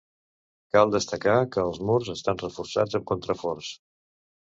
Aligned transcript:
Cal 0.75 0.93
destacar 0.95 1.35
que 1.57 1.63
els 1.65 1.79
murs 1.91 2.11
estan 2.17 2.43
reforçats 2.47 3.01
amb 3.01 3.11
contraforts. 3.15 3.75